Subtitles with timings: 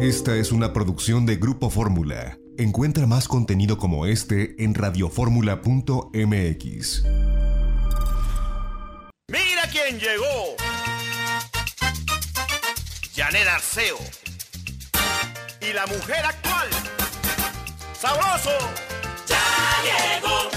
[0.00, 2.38] Esta es una producción de Grupo Fórmula.
[2.56, 7.04] Encuentra más contenido como este en radioformula.mx.
[9.28, 10.56] Mira quién llegó.
[13.14, 13.98] Janet Arceo.
[15.60, 16.68] Y la mujer actual.
[18.00, 18.56] Sabroso.
[19.26, 19.42] Ya
[19.82, 20.48] llegó,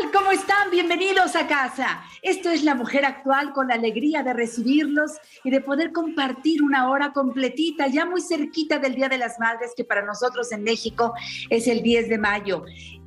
[0.00, 0.10] tal?
[0.12, 0.70] ¿Cómo están?
[0.70, 2.02] Bienvenidos a casa.
[2.22, 6.90] Esto es La Mujer Actual con la alegría de recibirlos y de poder compartir una
[6.90, 11.14] hora completita, ya muy cerquita del Día de las Madres, que para nosotros en México
[11.50, 12.64] es el 10 de mayo.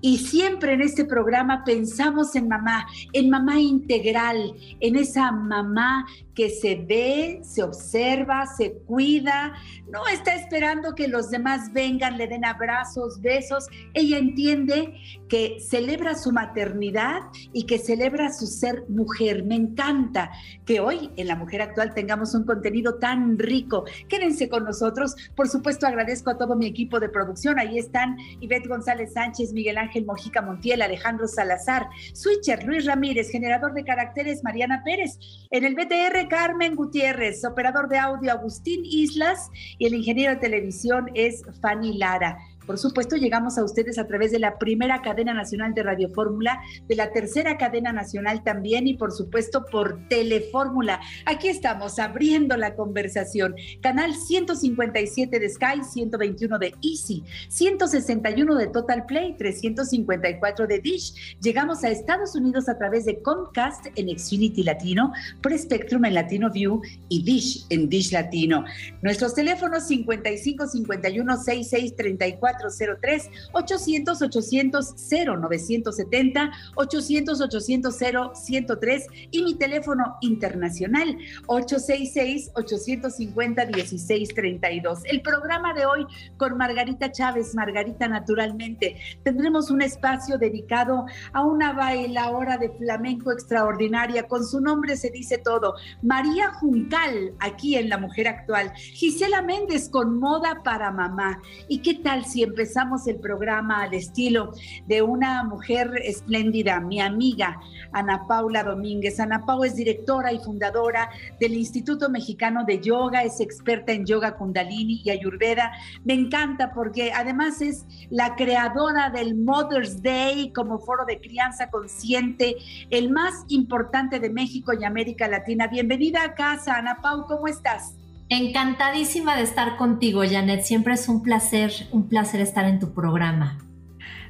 [0.07, 6.49] Y siempre en este programa pensamos en mamá, en mamá integral, en esa mamá que
[6.49, 9.53] se ve, se observa, se cuida,
[9.91, 13.67] no está esperando que los demás vengan, le den abrazos, besos.
[13.93, 14.93] Ella entiende
[15.27, 17.19] que celebra su maternidad
[17.51, 19.43] y que celebra su ser mujer.
[19.43, 20.29] Me encanta
[20.65, 23.83] que hoy en la mujer actual tengamos un contenido tan rico.
[24.07, 25.15] Quédense con nosotros.
[25.35, 27.59] Por supuesto, agradezco a todo mi equipo de producción.
[27.59, 33.73] Ahí están Ivette González Sánchez, Miguel Ángel Mojica Montiel, Alejandro Salazar, Switcher, Luis Ramírez, generador
[33.73, 35.17] de caracteres, Mariana Pérez.
[35.49, 41.09] En el BTR, Carmen Gutiérrez, operador de audio, Agustín Islas y el ingeniero de televisión
[41.13, 42.37] es Fanny Lara.
[42.67, 46.59] Por supuesto, llegamos a ustedes a través de la primera cadena nacional de Radio Fórmula,
[46.85, 50.99] de la tercera cadena nacional también y por supuesto por Telefórmula.
[51.25, 53.55] Aquí estamos abriendo la conversación.
[53.81, 61.37] Canal 157 de Sky, 121 de Easy, 161 de Total Play, 354 de Dish.
[61.41, 66.51] Llegamos a Estados Unidos a través de Comcast en Xfinity Latino, Pro Spectrum en Latino
[66.51, 68.65] View y Dish en Dish Latino.
[69.01, 77.95] Nuestros teléfonos 55 51 66 34 0403 800 800 0970 800 800
[78.33, 85.01] 103 y mi teléfono internacional 866 850 1632.
[85.05, 86.05] El programa de hoy
[86.37, 94.27] con Margarita Chávez, Margarita Naturalmente, tendremos un espacio dedicado a una bailadora de flamenco extraordinaria.
[94.27, 95.75] Con su nombre se dice todo.
[96.01, 98.73] María Juncal, aquí en La Mujer Actual.
[98.75, 101.41] Gisela Méndez con Moda para Mamá.
[101.67, 104.53] ¿Y qué tal si empezamos el programa al estilo
[104.87, 107.59] de una mujer espléndida, mi amiga
[107.91, 109.19] Ana Paula Domínguez.
[109.19, 111.09] Ana Paula es directora y fundadora
[111.39, 115.71] del Instituto Mexicano de Yoga, es experta en yoga kundalini y ayurveda.
[116.03, 122.55] Me encanta porque además es la creadora del Mother's Day como foro de crianza consciente,
[122.89, 125.67] el más importante de México y América Latina.
[125.67, 127.96] Bienvenida a casa, Ana Pau, ¿cómo estás?
[128.29, 130.63] Encantadísima de estar contigo, Janet.
[130.63, 133.57] Siempre es un placer, un placer estar en tu programa.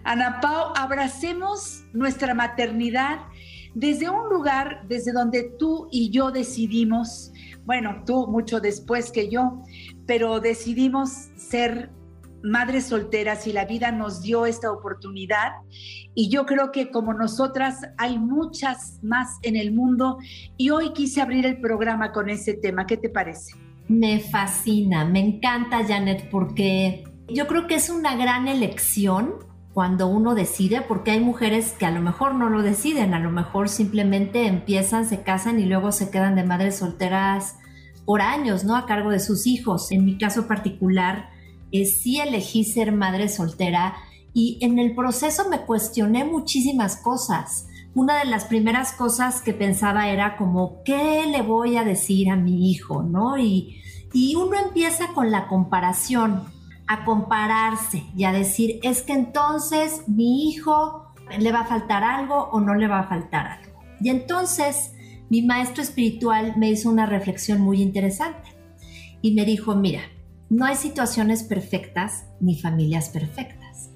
[0.04, 3.20] Ana Pau, abracemos nuestra maternidad
[3.74, 7.32] desde un lugar desde donde tú y yo decidimos,
[7.66, 9.64] bueno, tú mucho después que yo,
[10.06, 11.92] pero decidimos ser
[12.44, 15.54] madres solteras y la vida nos dio esta oportunidad.
[16.14, 20.20] Y yo creo que como nosotras hay muchas más en el mundo
[20.56, 22.86] y hoy quise abrir el programa con ese tema.
[22.86, 23.67] ¿Qué te parece?
[23.88, 29.36] Me fascina, me encanta Janet porque yo creo que es una gran elección
[29.74, 33.30] cuando uno decide, porque hay mujeres que a lo mejor no lo deciden, a lo
[33.30, 37.58] mejor simplemente empiezan, se casan y luego se quedan de madres solteras
[38.04, 38.76] por años, ¿no?
[38.76, 39.92] A cargo de sus hijos.
[39.92, 41.30] En mi caso particular,
[41.72, 43.94] eh, sí elegí ser madre soltera
[44.34, 50.10] y en el proceso me cuestioné muchísimas cosas una de las primeras cosas que pensaba
[50.10, 53.02] era como, ¿qué le voy a decir a mi hijo?
[53.02, 53.40] ¿No?
[53.40, 53.82] Y,
[54.14, 56.44] y uno empieza con la comparación,
[56.88, 62.50] a compararse y a decir, es que entonces mi hijo le va a faltar algo
[62.52, 63.80] o no le va a faltar algo.
[64.00, 64.94] Y entonces
[65.30, 68.56] mi maestro espiritual me hizo una reflexión muy interesante
[69.24, 70.02] y me dijo, mira,
[70.50, 73.90] no hay situaciones perfectas ni familias perfectas.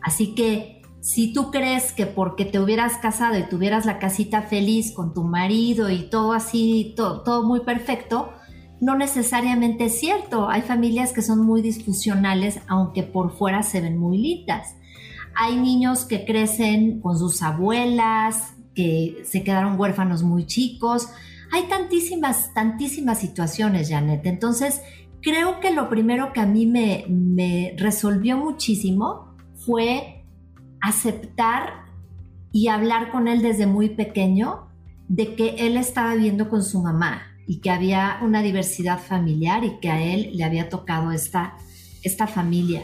[0.00, 4.92] Así que si tú crees que porque te hubieras casado y tuvieras la casita feliz
[4.92, 8.32] con tu marido y todo así, todo, todo muy perfecto,
[8.80, 10.48] no necesariamente es cierto.
[10.48, 14.76] Hay familias que son muy disfuncionales, aunque por fuera se ven muy lindas.
[15.34, 21.08] Hay niños que crecen con sus abuelas, que se quedaron huérfanos muy chicos.
[21.52, 24.24] Hay tantísimas, tantísimas situaciones, Janet.
[24.24, 24.80] Entonces,
[25.20, 30.21] creo que lo primero que a mí me, me resolvió muchísimo fue
[30.82, 31.84] aceptar
[32.52, 34.68] y hablar con él desde muy pequeño
[35.08, 39.78] de que él estaba viviendo con su mamá y que había una diversidad familiar y
[39.80, 41.56] que a él le había tocado esta,
[42.02, 42.82] esta familia.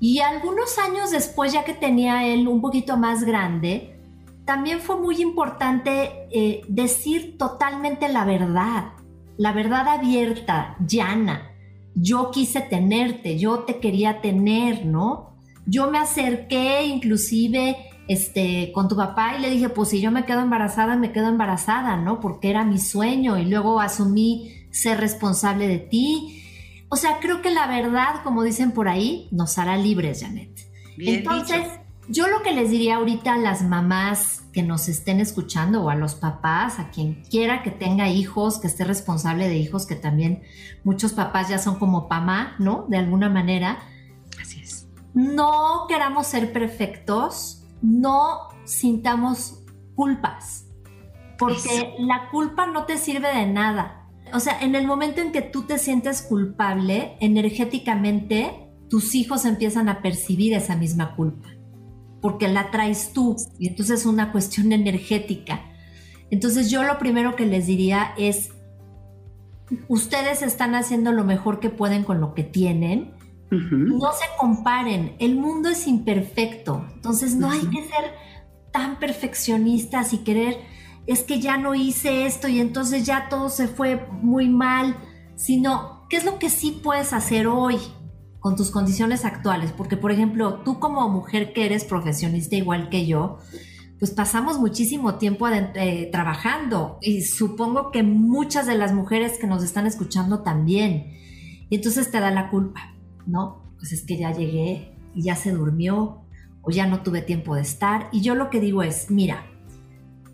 [0.00, 3.98] Y algunos años después, ya que tenía él un poquito más grande,
[4.44, 8.92] también fue muy importante eh, decir totalmente la verdad,
[9.36, 11.50] la verdad abierta, llana.
[11.94, 15.27] Yo quise tenerte, yo te quería tener, ¿no?
[15.68, 17.76] Yo me acerqué inclusive
[18.08, 21.28] este, con tu papá y le dije, pues si yo me quedo embarazada, me quedo
[21.28, 22.20] embarazada, ¿no?
[22.20, 26.44] Porque era mi sueño y luego asumí ser responsable de ti
[26.90, 30.50] o sea, creo que la verdad, como dicen por ahí, nos hará libres, Janet.
[30.98, 31.60] Entonces,
[32.08, 35.94] yo lo que les diría ahorita a las mamás que nos estén escuchando o a
[35.94, 40.42] los papás, a quien quiera que tenga hijos, que esté responsable de hijos, que también
[40.82, 42.86] muchos papás ya son como mamá, ¿no?
[42.88, 43.78] De alguna manera.
[45.14, 49.64] No queramos ser perfectos, no sintamos
[49.94, 50.66] culpas,
[51.38, 53.98] porque la culpa no te sirve de nada
[54.32, 59.88] o sea, en el momento en que tú te sientes culpable, energéticamente tus hijos empiezan
[59.88, 61.48] a percibir esa misma culpa,
[62.20, 65.62] porque la traes tú y entonces es una cuestión energética.
[66.30, 68.50] Entonces yo lo primero que les diría es,
[69.88, 73.12] ustedes están haciendo lo mejor que pueden con lo que tienen,
[73.50, 78.14] no se comparen, el mundo es imperfecto, entonces no hay que ser
[78.72, 80.58] tan perfeccionistas y querer
[81.06, 84.96] es que ya no hice esto y entonces ya todo se fue muy mal,
[85.36, 87.78] sino qué es lo que sí puedes hacer hoy
[88.40, 93.06] con tus condiciones actuales, porque por ejemplo, tú como mujer que eres profesionista igual que
[93.06, 93.38] yo,
[93.98, 99.64] pues pasamos muchísimo tiempo eh, trabajando y supongo que muchas de las mujeres que nos
[99.64, 101.14] están escuchando también.
[101.68, 102.94] Y entonces te da la culpa,
[103.28, 103.62] ¿no?
[103.78, 106.22] Pues es que ya llegué y ya se durmió
[106.62, 108.08] o ya no tuve tiempo de estar.
[108.10, 109.46] Y yo lo que digo es, mira,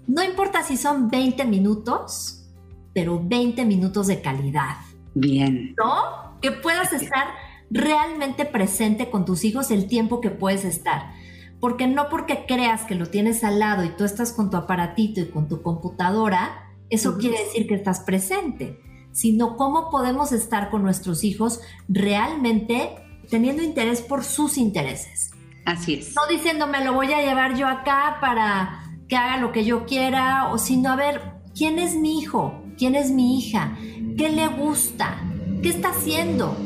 [0.06, 2.46] no importa si son 20 minutos,
[2.94, 4.76] pero 20 minutos de calidad.
[5.14, 5.74] Bien.
[5.78, 6.38] ¿No?
[6.40, 7.28] Que puedas estar
[7.70, 11.12] realmente presente con tus hijos el tiempo que puedes estar.
[11.60, 15.20] Porque no porque creas que lo tienes al lado y tú estás con tu aparatito
[15.20, 18.78] y con tu computadora, eso quiere decir que estás presente,
[19.14, 22.96] sino cómo podemos estar con nuestros hijos realmente
[23.30, 25.30] teniendo interés por sus intereses.
[25.64, 26.14] Así es.
[26.14, 30.52] No diciéndome lo voy a llevar yo acá para que haga lo que yo quiera,
[30.52, 31.22] o sino a ver,
[31.54, 32.62] ¿quién es mi hijo?
[32.76, 33.76] ¿Quién es mi hija?
[34.18, 35.16] ¿Qué le gusta?
[35.62, 36.56] ¿Qué está haciendo?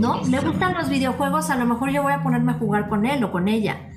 [0.00, 0.24] ¿No?
[0.24, 1.50] ¿Le gustan los videojuegos?
[1.50, 3.90] A lo mejor yo voy a ponerme a jugar con él o con ella.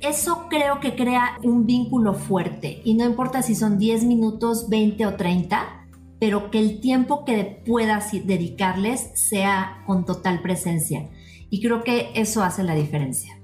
[0.00, 5.06] Eso creo que crea un vínculo fuerte y no importa si son 10 minutos, 20
[5.06, 5.79] o 30,
[6.20, 11.08] pero que el tiempo que puedas dedicarles sea con total presencia.
[11.48, 13.40] Y creo que eso hace la diferencia.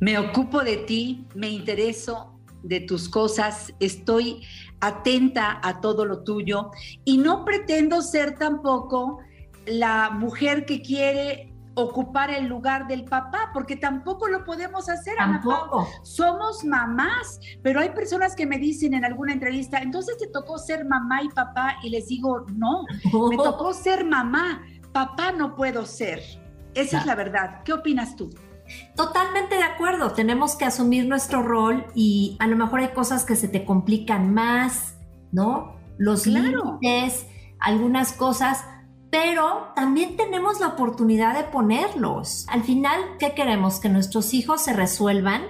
[0.00, 2.32] Me ocupo de ti, me intereso,
[2.62, 4.42] de tus cosas, estoy
[4.80, 6.70] atenta a todo lo tuyo
[7.04, 9.18] y no pretendo ser tampoco
[9.66, 15.86] la mujer que quiere ocupar el lugar del papá, porque tampoco lo podemos hacer, tampoco.
[16.02, 20.86] Somos mamás, pero hay personas que me dicen en alguna entrevista, entonces te tocó ser
[20.86, 22.84] mamá y papá, y les digo, no,
[23.28, 26.22] me tocó ser mamá, papá no puedo ser.
[26.74, 27.62] Esa es la verdad.
[27.62, 28.30] ¿Qué opinas tú?
[28.96, 33.36] Totalmente de acuerdo, tenemos que asumir nuestro rol y a lo mejor hay cosas que
[33.36, 34.96] se te complican más,
[35.30, 35.76] ¿no?
[35.98, 37.26] Los límites,
[37.60, 38.64] algunas cosas,
[39.10, 42.46] pero también tenemos la oportunidad de ponerlos.
[42.48, 43.80] Al final, ¿qué queremos?
[43.80, 45.42] Que nuestros hijos se resuelvan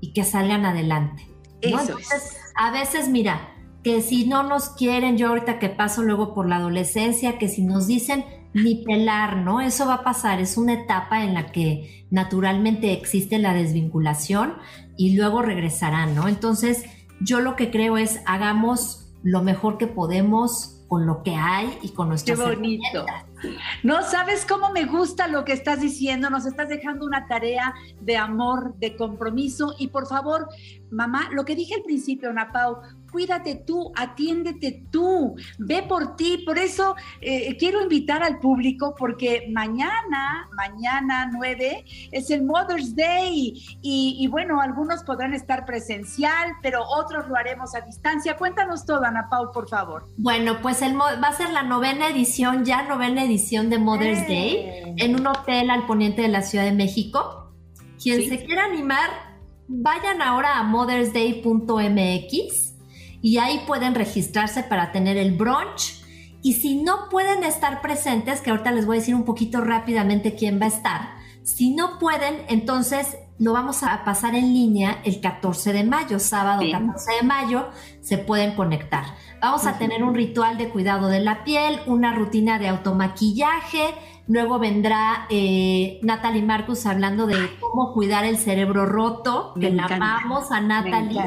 [0.00, 1.28] y que salgan adelante.
[1.60, 3.54] Entonces, a veces, mira,
[3.84, 7.62] que si no nos quieren, yo ahorita que paso luego por la adolescencia, que si
[7.62, 9.60] nos dicen, ni pelar, ¿no?
[9.60, 14.54] Eso va a pasar, es una etapa en la que naturalmente existe la desvinculación
[14.96, 16.28] y luego regresarán, ¿no?
[16.28, 16.84] Entonces,
[17.20, 21.88] yo lo que creo es hagamos lo mejor que podemos con lo que hay y
[21.88, 23.06] con nuestras Qué bonito.
[23.82, 28.16] No sabes cómo me gusta lo que estás diciendo, nos estás dejando una tarea de
[28.16, 30.48] amor, de compromiso y por favor,
[30.90, 32.80] mamá, lo que dije al principio, Ana Pau,
[33.12, 36.42] cuídate tú, atiéndete tú, ve por ti.
[36.44, 43.54] Por eso eh, quiero invitar al público porque mañana, mañana 9, es el Mother's Day
[43.82, 48.36] y, bueno, algunos podrán estar presencial, pero otros lo haremos a distancia.
[48.36, 50.06] Cuéntanos todo, Ana Pau, por favor.
[50.16, 54.94] Bueno, pues el, va a ser la novena edición, ya novena edición de Mother's Day,
[54.98, 57.50] en un hotel al poniente de la Ciudad de México.
[58.02, 59.08] Quien se quiera animar,
[59.68, 62.74] vayan ahora a mothersday.mx
[63.22, 66.04] y ahí pueden registrarse para tener el brunch.
[66.42, 70.34] Y si no pueden estar presentes, que ahorita les voy a decir un poquito rápidamente
[70.34, 71.00] quién va a estar,
[71.42, 76.62] si no pueden, entonces lo vamos a pasar en línea el 14 de mayo, sábado
[76.70, 77.70] 14 de mayo,
[78.00, 79.04] se pueden conectar.
[79.40, 83.96] Vamos a tener un ritual de cuidado de la piel, una rutina de automaquillaje,
[84.28, 90.52] luego vendrá eh, Natalie Marcus hablando de cómo cuidar el cerebro roto, que la amamos
[90.52, 91.20] a Natalie.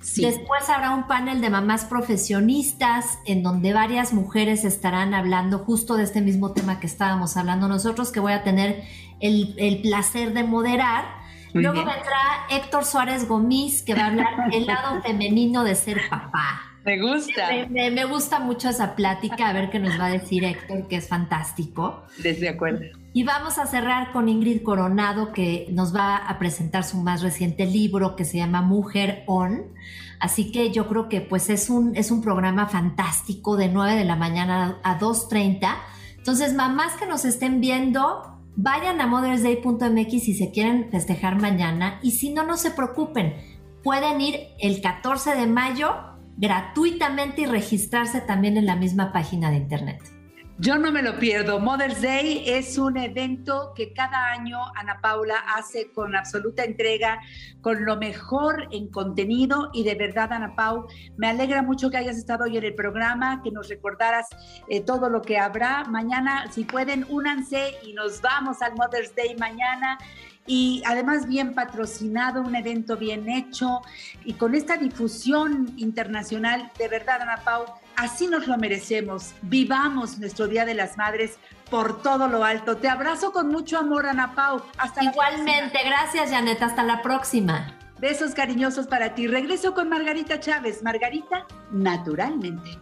[0.00, 6.04] Después habrá un panel de mamás profesionistas en donde varias mujeres estarán hablando justo de
[6.04, 8.84] este mismo tema que estábamos hablando nosotros, que voy a tener
[9.20, 11.21] el, el placer de moderar.
[11.52, 16.72] Luego vendrá Héctor Suárez Gomis, que va a hablar del lado femenino de ser papá.
[16.84, 17.48] Me gusta.
[17.70, 21.08] Me, gusta mucho esa plática, a ver qué nos va a decir Héctor, que es
[21.08, 22.02] fantástico.
[22.18, 22.86] Desde acuerdo.
[23.12, 27.66] Y vamos a cerrar con Ingrid Coronado, que nos va a presentar su más reciente
[27.66, 29.72] libro que se llama Mujer On.
[30.18, 34.04] Así que yo creo que pues es un, es un programa fantástico de 9 de
[34.04, 35.76] la mañana a 2.30.
[36.16, 42.12] Entonces, mamás que nos estén viendo, Vayan a mothersday.mx si se quieren festejar mañana y
[42.12, 43.34] si no, no se preocupen.
[43.82, 45.94] Pueden ir el 14 de mayo
[46.36, 50.21] gratuitamente y registrarse también en la misma página de internet.
[50.58, 51.58] Yo no me lo pierdo.
[51.58, 57.20] Mother's Day es un evento que cada año Ana Paula hace con absoluta entrega,
[57.62, 62.16] con lo mejor en contenido y de verdad, Ana Pau, me alegra mucho que hayas
[62.16, 64.28] estado hoy en el programa, que nos recordaras
[64.68, 65.84] eh, todo lo que habrá.
[65.84, 69.98] Mañana, si pueden, únanse y nos vamos al Mother's Day mañana
[70.46, 73.80] y además bien patrocinado, un evento bien hecho
[74.24, 77.64] y con esta difusión internacional, de verdad, Ana Pau,
[77.96, 79.34] así nos lo merecemos.
[79.42, 81.38] Vivamos nuestro Día de las Madres
[81.70, 82.76] por todo lo alto.
[82.76, 84.62] Te abrazo con mucho amor, Ana Pau.
[84.78, 86.62] Hasta Igualmente, gracias, Janet.
[86.62, 87.78] Hasta la próxima.
[87.98, 89.26] Besos cariñosos para ti.
[89.26, 90.82] Regreso con Margarita Chávez.
[90.82, 92.78] Margarita, naturalmente.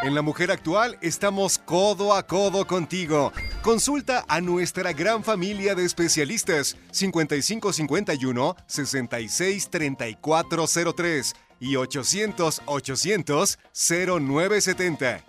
[0.00, 3.32] En La Mujer Actual estamos codo a codo contigo.
[3.62, 15.24] Consulta a nuestra gran familia de especialistas 5551 663403 y 800 800 0970.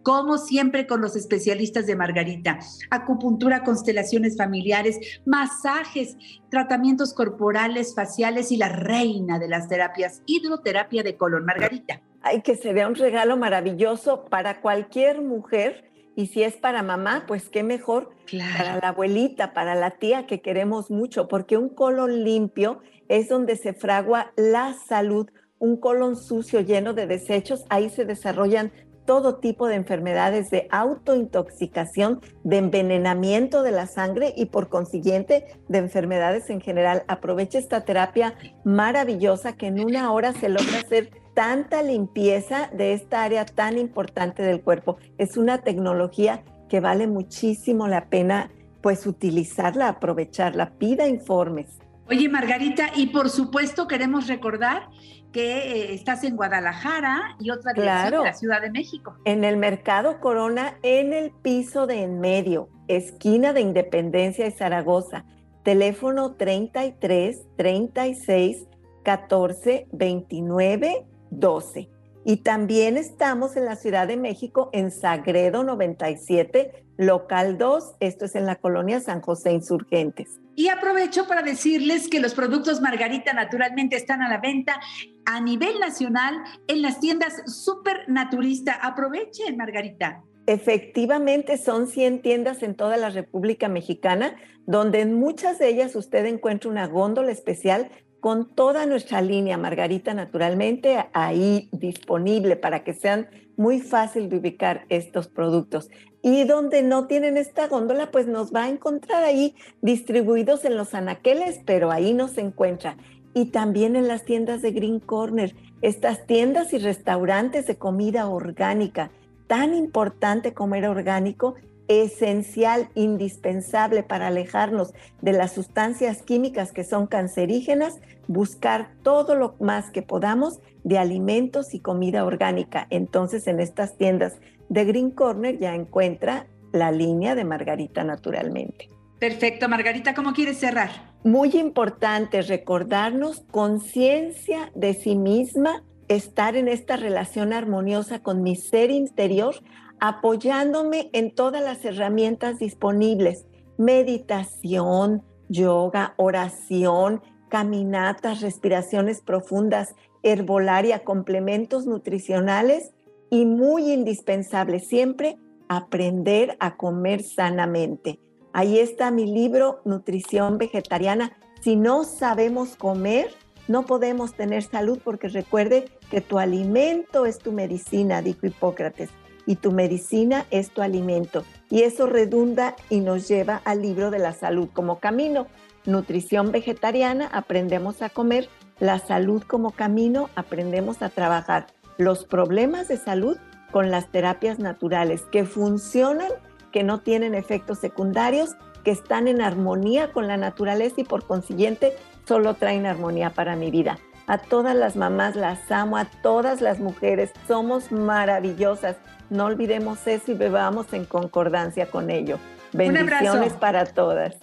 [0.05, 2.59] como siempre con los especialistas de Margarita.
[2.91, 6.15] Acupuntura, constelaciones familiares, masajes,
[6.51, 11.43] tratamientos corporales, faciales y la reina de las terapias, hidroterapia de colon.
[11.43, 12.03] Margarita.
[12.21, 15.91] Ay, que sería un regalo maravilloso para cualquier mujer.
[16.15, 20.39] Y si es para mamá, pues qué mejor para la abuelita, para la tía que
[20.39, 25.29] queremos mucho, porque un colon limpio es donde se fragua la salud.
[25.57, 28.71] Un colon sucio lleno de desechos, ahí se desarrollan
[29.05, 35.77] todo tipo de enfermedades de autointoxicación, de envenenamiento de la sangre y por consiguiente de
[35.77, 37.03] enfermedades en general.
[37.07, 43.23] Aprovecha esta terapia maravillosa que en una hora se logra hacer tanta limpieza de esta
[43.23, 44.97] área tan importante del cuerpo.
[45.17, 50.71] Es una tecnología que vale muchísimo la pena pues utilizarla, aprovecharla.
[50.77, 51.79] Pida informes.
[52.07, 54.89] Oye, Margarita, y por supuesto queremos recordar
[55.31, 59.17] que eh, estás en Guadalajara y otra dirección en la Ciudad de México.
[59.25, 65.25] En el Mercado Corona, en el piso de en medio, esquina de Independencia y Zaragoza.
[65.63, 68.67] Teléfono 33 36
[69.03, 71.89] 14 29 12.
[72.23, 77.95] Y también estamos en la Ciudad de México en Sagredo 97, local 2.
[77.99, 80.39] Esto es en la colonia San José Insurgentes.
[80.55, 84.79] Y aprovecho para decirles que los productos Margarita naturalmente están a la venta
[85.25, 86.35] a nivel nacional
[86.67, 88.73] en las tiendas Super Naturista.
[88.73, 90.23] Aprovechen, Margarita.
[90.47, 96.25] Efectivamente, son 100 tiendas en toda la República Mexicana, donde en muchas de ellas usted
[96.25, 103.27] encuentra una góndola especial con toda nuestra línea Margarita naturalmente ahí disponible para que sean
[103.57, 105.89] muy fácil de ubicar estos productos.
[106.21, 110.93] Y donde no tienen esta góndola, pues nos va a encontrar ahí distribuidos en los
[110.93, 112.97] anaqueles, pero ahí no se encuentra.
[113.33, 119.11] Y también en las tiendas de Green Corner, estas tiendas y restaurantes de comida orgánica.
[119.47, 121.55] Tan importante comer orgánico
[121.87, 129.91] esencial, indispensable para alejarnos de las sustancias químicas que son cancerígenas, buscar todo lo más
[129.91, 132.87] que podamos de alimentos y comida orgánica.
[132.89, 138.89] Entonces en estas tiendas de Green Corner ya encuentra la línea de Margarita naturalmente.
[139.19, 140.89] Perfecto, Margarita, ¿cómo quieres cerrar?
[141.23, 148.91] Muy importante recordarnos conciencia de sí misma, estar en esta relación armoniosa con mi ser
[148.91, 149.55] interior,
[149.99, 153.45] apoyándome en todas las herramientas disponibles,
[153.77, 162.91] meditación, yoga, oración, caminatas, respiraciones profundas, herbolaria, complementos nutricionales
[163.29, 168.19] y muy indispensable siempre aprender a comer sanamente.
[168.53, 171.37] Ahí está mi libro Nutrición Vegetariana.
[171.61, 173.27] Si no sabemos comer,
[173.67, 179.09] no podemos tener salud porque recuerde que tu alimento es tu medicina, dijo Hipócrates
[179.45, 181.43] y tu medicina es tu alimento.
[181.69, 185.47] y eso redunda y nos lleva al libro de la salud como camino.
[185.85, 188.49] Nutrición vegetariana, aprendemos a comer.
[188.79, 193.37] La salud como camino, aprendemos a trabajar los problemas de salud
[193.71, 196.29] con las terapias naturales que funcionan,
[196.71, 201.93] que no tienen efectos secundarios, que están en armonía con la naturaleza y por consiguiente
[202.27, 203.97] solo traen armonía para mi vida.
[204.27, 208.97] A todas las mamás las amo, a todas las mujeres, somos maravillosas.
[209.29, 212.39] No olvidemos eso y bebamos en concordancia con ello.
[212.73, 214.35] Bendiciones para todas.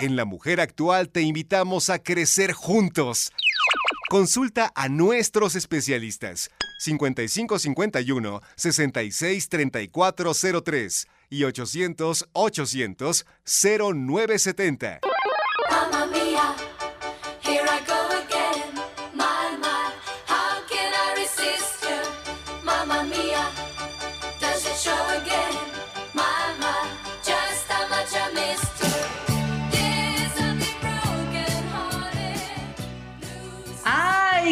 [0.00, 3.32] En La Mujer Actual te invitamos a crecer juntos.
[4.08, 15.00] Consulta a nuestros especialistas 5551 663403 y 800 800 0970.
[15.70, 16.54] Mamma mia,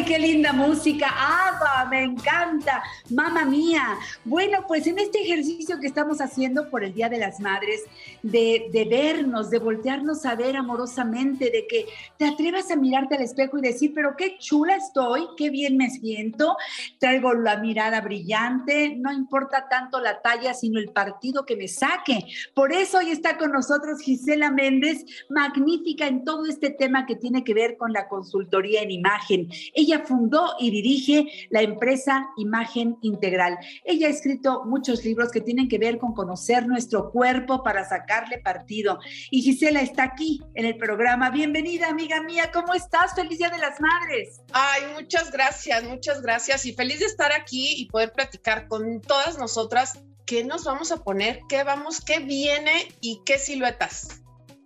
[0.08, 1.06] qué linda música!
[1.06, 1.86] ¡Ava!
[1.90, 2.82] Me encanta.
[3.10, 3.98] Mamma mía.
[4.24, 7.82] Bueno, pues en este ejercicio que estamos haciendo por el Día de las Madres,
[8.22, 13.22] de, de vernos, de voltearnos a ver amorosamente, de que te atrevas a mirarte al
[13.22, 16.56] espejo y decir, pero qué chula estoy, qué bien me siento,
[16.98, 22.24] traigo la mirada brillante, no importa tanto la talla, sino el partido que me saque.
[22.54, 27.44] Por eso hoy está con nosotros Gisela Méndez, magnífica en todo este tema que tiene
[27.44, 29.50] que ver con la consultoría en imagen.
[29.74, 33.58] Ella fundó y dirige la empresa Imagen Integral.
[33.84, 38.38] Ella ha escrito muchos libros que tienen que ver con conocer nuestro cuerpo para sacarle
[38.38, 38.98] partido.
[39.30, 41.30] Y Gisela está aquí en el programa.
[41.30, 42.50] Bienvenida, amiga mía.
[42.52, 43.14] ¿Cómo estás?
[43.14, 44.40] Feliz Día de las Madres.
[44.52, 49.38] Ay, muchas gracias, muchas gracias y feliz de estar aquí y poder platicar con todas
[49.38, 54.20] nosotras qué nos vamos a poner, qué vamos, qué viene y qué siluetas.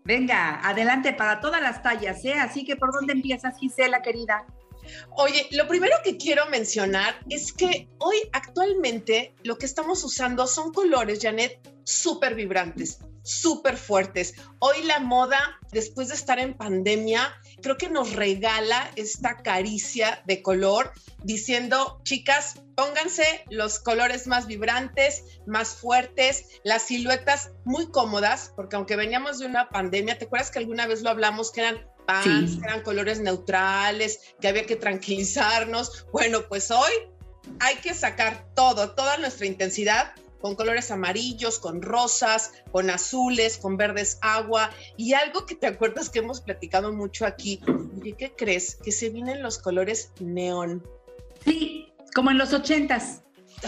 [0.05, 2.35] Venga, adelante para todas las tallas, ¿eh?
[2.35, 4.45] Así que, ¿por dónde empiezas, Gisela, querida?
[5.17, 10.73] Oye, lo primero que quiero mencionar es que hoy actualmente lo que estamos usando son
[10.73, 14.35] colores, Janet, súper vibrantes, súper fuertes.
[14.59, 20.43] Hoy la moda, después de estar en pandemia, creo que nos regala esta caricia de
[20.43, 20.93] color
[21.23, 28.97] diciendo, chicas, pónganse los colores más vibrantes, más fuertes, las siluetas muy cómodas, porque aunque
[28.97, 32.61] veníamos de una pandemia, ¿te acuerdas que alguna vez lo hablamos que eran pants, Sí.
[32.65, 36.07] eran colores neutrales, que había que tranquilizarnos?
[36.13, 36.93] Bueno, pues hoy
[37.61, 43.77] hay que sacar todo, toda nuestra intensidad con colores amarillos, con rosas, con azules, con
[43.77, 47.61] verdes agua y algo que te acuerdas que hemos platicado mucho aquí.
[48.01, 48.75] Oye, ¿qué crees?
[48.77, 50.85] Que se vienen los colores neón.
[51.45, 53.23] Sí, como en los ochentas.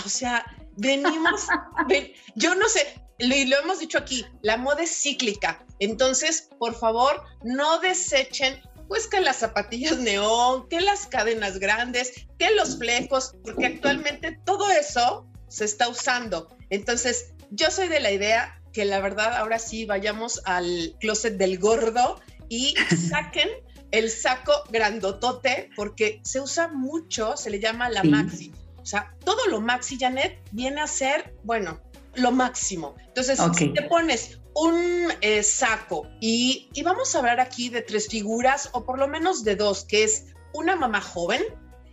[0.04, 0.44] O sea,
[0.76, 1.46] venimos,
[1.88, 5.64] ven- yo no sé, lo, y lo hemos dicho aquí, la moda es cíclica.
[5.78, 12.50] Entonces, por favor, no desechen pues que las zapatillas neón, que las cadenas grandes, que
[12.50, 16.54] los flecos, porque actualmente todo eso se está usando.
[16.70, 21.58] Entonces, yo soy de la idea que la verdad ahora sí vayamos al closet del
[21.58, 22.74] gordo y
[23.10, 23.48] saquen
[23.90, 28.08] el saco grandotote porque se usa mucho, se le llama la Sí.
[28.08, 28.52] maxi.
[28.82, 31.80] O sea, todo lo maxi, Janet, viene a ser, bueno,
[32.16, 32.94] lo máximo.
[33.06, 38.08] Entonces, si te pones un eh, saco y, y vamos a hablar aquí de tres
[38.08, 41.42] figuras o por lo menos de dos, que es una mamá joven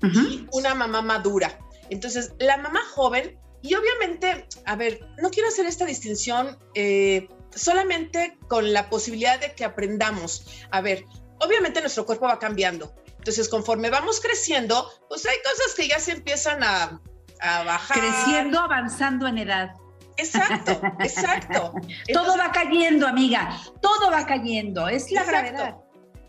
[0.04, 1.60] y una mamá madura.
[1.90, 8.38] Entonces, la mamá joven, y obviamente, a ver, no quiero hacer esta distinción eh, solamente
[8.48, 10.48] con la posibilidad de que aprendamos.
[10.72, 11.06] A ver,
[11.40, 12.96] obviamente nuestro cuerpo va cambiando.
[13.18, 17.00] Entonces, conforme vamos creciendo, pues hay cosas que ya se empiezan a,
[17.40, 18.00] a bajar.
[18.00, 19.74] Creciendo, avanzando en edad.
[20.18, 21.74] Exacto, exacto.
[22.14, 23.58] Todo va cayendo, amiga.
[23.82, 24.88] Todo va cayendo.
[24.88, 25.42] Es la Exacto.
[25.52, 25.76] gravedad.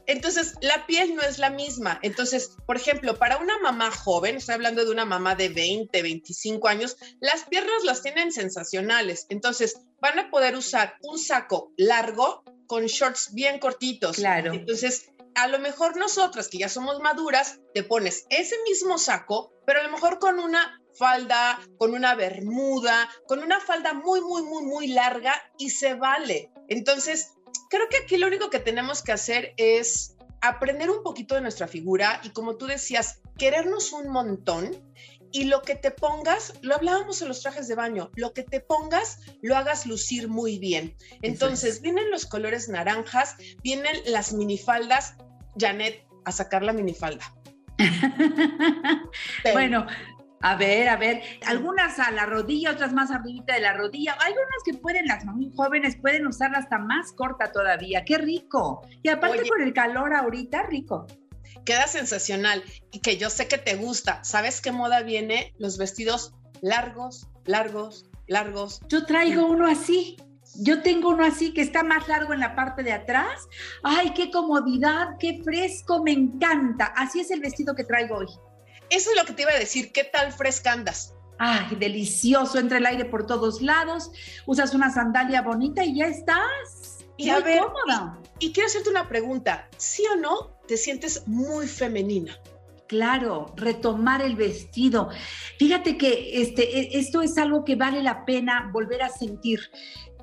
[0.06, 1.98] Entonces, la piel no es la misma.
[2.02, 6.68] Entonces, por ejemplo, para una mamá joven, estoy hablando de una mamá de 20, 25
[6.68, 9.26] años, las piernas las tienen sensacionales.
[9.28, 14.16] Entonces, van a poder usar un saco largo con shorts bien cortitos.
[14.16, 14.52] Claro.
[14.52, 19.80] Entonces, a lo mejor nosotras que ya somos maduras, te pones ese mismo saco, pero
[19.80, 24.64] a lo mejor con una falda, con una bermuda, con una falda muy, muy, muy,
[24.64, 26.50] muy larga y se vale.
[26.68, 27.32] Entonces,
[27.70, 31.68] creo que aquí lo único que tenemos que hacer es aprender un poquito de nuestra
[31.68, 34.92] figura y como tú decías, querernos un montón
[35.32, 38.60] y lo que te pongas, lo hablábamos en los trajes de baño, lo que te
[38.60, 40.94] pongas lo hagas lucir muy bien.
[41.22, 45.14] Entonces, vienen los colores naranjas, vienen las minifaldas.
[45.58, 47.34] Janet, a sacar la minifalda.
[49.52, 49.86] bueno,
[50.42, 54.16] a ver, a ver, algunas a la rodilla, otras más arribita de la rodilla.
[54.20, 58.04] Hay unas que pueden, las muy jóvenes pueden usarla hasta más corta todavía.
[58.04, 58.82] ¡Qué rico!
[59.02, 59.48] Y aparte Oye.
[59.48, 61.06] con el calor ahorita, rico.
[61.64, 64.22] Queda sensacional y que yo sé que te gusta.
[64.24, 65.54] ¿Sabes qué moda viene?
[65.58, 68.80] Los vestidos largos, largos, largos.
[68.88, 70.16] Yo traigo uno así.
[70.56, 73.46] Yo tengo uno así que está más largo en la parte de atrás.
[73.84, 75.10] ¡Ay, qué comodidad!
[75.20, 76.02] ¡Qué fresco!
[76.02, 76.86] Me encanta.
[76.96, 78.26] Así es el vestido que traigo hoy.
[78.92, 79.90] Eso es lo que te iba a decir.
[79.90, 81.14] ¿Qué tal fresca andas?
[81.38, 82.58] ¡Ay, delicioso!
[82.58, 84.12] Entra el aire por todos lados.
[84.44, 86.98] Usas una sandalia bonita y ya estás.
[87.16, 88.18] Y Muy a ver, cómoda.
[88.38, 89.66] Y, y quiero hacerte una pregunta.
[89.78, 92.38] ¿Sí o no te sientes muy femenina?
[92.86, 95.08] Claro, retomar el vestido.
[95.58, 99.58] Fíjate que este, e- esto es algo que vale la pena volver a sentir.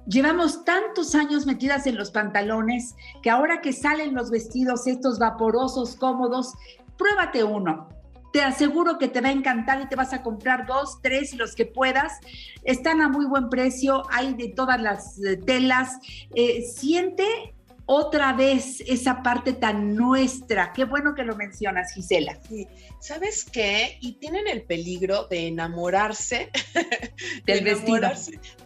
[0.05, 5.95] Llevamos tantos años metidas en los pantalones que ahora que salen los vestidos estos vaporosos,
[5.95, 6.53] cómodos,
[6.97, 7.89] pruébate uno.
[8.31, 11.55] Te aseguro que te va a encantar y te vas a comprar dos, tres, los
[11.55, 12.13] que puedas.
[12.63, 15.97] Están a muy buen precio, hay de todas las eh, telas.
[16.35, 17.25] Eh, siente
[17.91, 20.73] otra vez esa parte tan nuestra.
[20.73, 22.37] Qué bueno que lo mencionas, Gisela.
[22.47, 22.67] Sí.
[22.99, 23.97] ¿Sabes qué?
[23.99, 26.51] Y tienen el peligro de enamorarse
[27.47, 28.11] Del de vestido.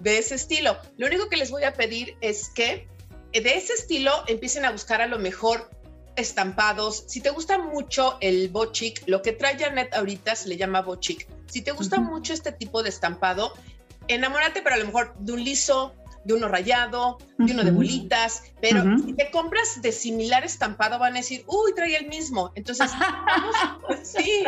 [0.02, 0.78] de ese estilo.
[0.98, 2.90] Lo único que les voy a pedir es que
[3.32, 5.70] de ese estilo empiecen a buscar a lo mejor
[6.16, 7.04] estampados.
[7.08, 11.28] Si te gusta mucho el bochic, lo que trae Janet ahorita se le llama bochic.
[11.48, 13.54] Si te gusta mucho este tipo de estampado,
[14.08, 18.44] enamórate, pero a lo mejor de un liso, de uno rayado, de uno de bolitas,
[18.62, 19.08] pero Ujú.
[19.08, 22.52] si te compras de similar estampado van a decir, uy, trae el mismo.
[22.56, 22.92] Entonces,
[23.28, 24.46] vamos, sí,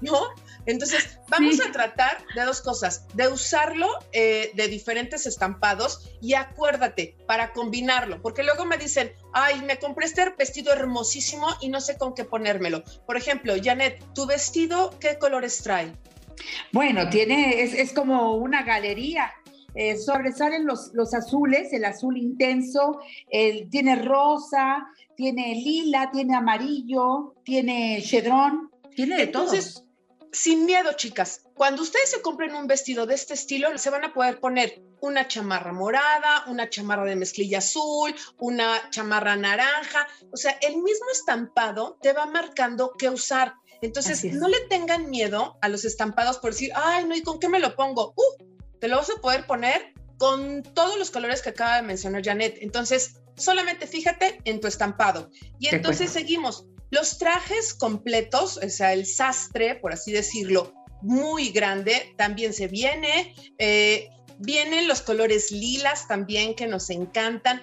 [0.00, 0.18] ¿no?
[0.66, 1.62] Entonces, vamos Sí.
[1.68, 8.22] a tratar de dos cosas, de usarlo eh, de diferentes estampados y acuérdate para combinarlo,
[8.22, 12.24] porque luego me dicen, ay, me compré este vestido hermosísimo y no sé con qué
[12.24, 12.84] ponérmelo.
[13.06, 15.92] Por ejemplo, Janet, ¿tu vestido qué colores trae?
[16.72, 19.32] Bueno, tiene, es, es como una galería.
[19.74, 27.34] Eh, sobresalen los, los azules, el azul intenso, el, tiene rosa, tiene lila, tiene amarillo,
[27.42, 29.86] tiene chedrón, tiene de Entonces, todos.
[30.32, 31.42] Sin miedo, chicas.
[31.54, 35.28] Cuando ustedes se compren un vestido de este estilo, se van a poder poner una
[35.28, 40.06] chamarra morada, una chamarra de mezclilla azul, una chamarra naranja.
[40.32, 43.54] O sea, el mismo estampado te va marcando qué usar.
[43.82, 47.48] Entonces, no le tengan miedo a los estampados por decir, ay, no, ¿y con qué
[47.48, 48.14] me lo pongo?
[48.16, 48.44] Uh,
[48.78, 52.58] te lo vas a poder poner con todos los colores que acaba de mencionar Janet.
[52.60, 55.30] Entonces, solamente fíjate en tu estampado.
[55.58, 56.66] Y entonces seguimos.
[56.92, 63.34] Los trajes completos, o sea, el sastre, por así decirlo, muy grande, también se viene.
[63.56, 67.62] Eh, vienen los colores lilas también que nos encantan.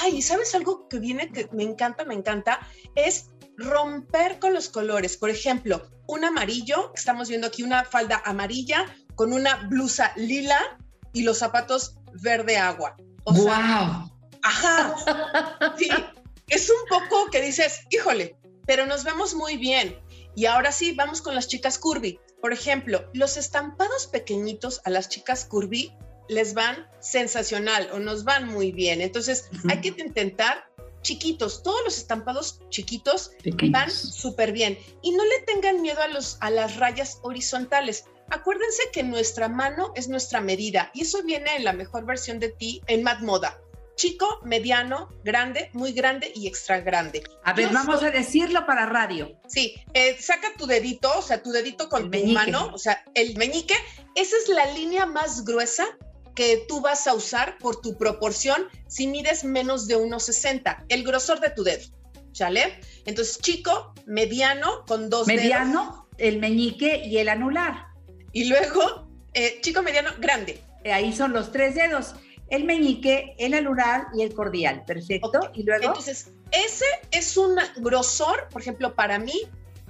[0.00, 2.60] Ay, ¿y ¿sabes algo que viene que me encanta, me encanta?
[2.94, 5.16] Es romper con los colores.
[5.16, 8.86] Por ejemplo, un amarillo, estamos viendo aquí una falda amarilla
[9.16, 10.78] con una blusa lila
[11.12, 12.96] y los zapatos verde agua.
[13.24, 14.18] O sea, ¡Wow!
[14.44, 14.94] Ajá.
[15.76, 15.90] Sí,
[16.48, 18.37] es un poco que dices, híjole,
[18.68, 19.98] pero nos vemos muy bien.
[20.36, 22.20] Y ahora sí, vamos con las chicas curvy.
[22.42, 25.90] Por ejemplo, los estampados pequeñitos a las chicas curvy
[26.28, 29.00] les van sensacional o nos van muy bien.
[29.00, 30.68] Entonces, hay que intentar
[31.00, 31.62] chiquitos.
[31.62, 33.72] Todos los estampados chiquitos Pequeños.
[33.72, 34.78] van súper bien.
[35.00, 38.04] Y no le tengan miedo a, los, a las rayas horizontales.
[38.28, 42.50] Acuérdense que nuestra mano es nuestra medida y eso viene en la mejor versión de
[42.50, 43.58] ti en Mad Moda.
[43.98, 47.24] Chico, mediano, grande, muy grande y extra grande.
[47.44, 49.36] A ver, Yo vamos soy- a decirlo para radio.
[49.48, 52.32] Sí, eh, saca tu dedito, o sea, tu dedito con El tu meñique.
[52.34, 53.74] mano, o sea, el meñique.
[54.14, 55.84] Esa es la línea más gruesa
[56.36, 61.40] que tú vas a usar por tu proporción si mides menos de 1,60, el grosor
[61.40, 61.84] de tu dedo,
[62.32, 62.78] ¿sale?
[63.04, 65.42] Entonces, chico, mediano, con dos dedos.
[65.42, 67.86] Mediano, el meñique y el anular.
[68.32, 70.60] Y luego, eh, chico, mediano, grande.
[70.84, 72.14] Ahí son los tres dedos.
[72.50, 74.84] El meñique, el anular y el cordial.
[74.86, 75.50] Perfecto.
[75.54, 75.84] Y luego.
[75.84, 79.42] Entonces, ese es un grosor, por ejemplo, para mí,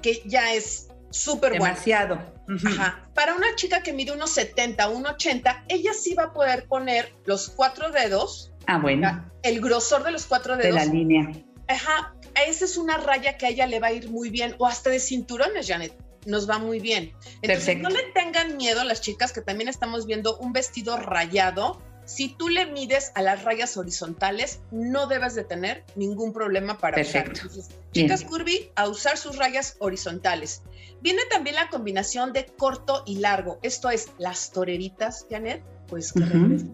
[0.02, 1.64] que ya es súper bueno.
[1.66, 2.18] demasiado.
[2.66, 3.02] Ajá.
[3.14, 7.48] Para una chica que mide unos 70, 1,80, ella sí va a poder poner los
[7.50, 9.24] cuatro dedos, Ah, bueno.
[9.42, 10.76] el grosor de los cuatro De dedos.
[10.76, 11.30] la línea.
[11.68, 12.14] Ajá.
[12.46, 14.90] Esa es una raya que a ella le va a ir muy bien, o hasta
[14.90, 15.94] de cinturones, Janet.
[16.26, 17.12] Nos va muy bien.
[17.42, 17.88] Entonces, Perfecto.
[17.88, 22.30] no le tengan miedo a las chicas que también estamos viendo un vestido rayado Si
[22.30, 27.32] tú le mides a las rayas horizontales, no debes de tener ningún problema para Perfecto.
[27.32, 27.42] usar.
[27.42, 28.06] Entonces, Bien.
[28.06, 30.62] chicas curvy, a usar sus rayas horizontales.
[31.02, 33.58] Viene también la combinación de corto y largo.
[33.62, 36.20] Esto es las toreritas, Janet, pues que.